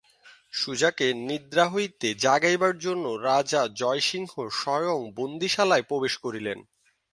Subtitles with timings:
[0.53, 4.31] সুজাকে নিদ্রা হইতে জাগাইবার জন্য রাজা জয়সিংহ
[4.59, 6.57] স্বয়ং বন্দীশালায় প্রবেশ করিলেন।